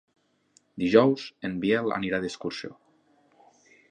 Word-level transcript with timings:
Dijous 0.83 1.25
en 1.49 1.59
Biel 1.67 1.95
anirà 1.99 2.23
d'excursió. 2.25 2.75